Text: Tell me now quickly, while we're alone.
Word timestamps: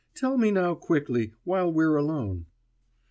Tell 0.15 0.35
me 0.35 0.49
now 0.49 0.73
quickly, 0.73 1.33
while 1.43 1.71
we're 1.71 1.95
alone. 1.95 2.47